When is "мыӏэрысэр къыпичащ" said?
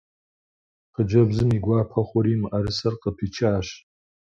2.41-3.67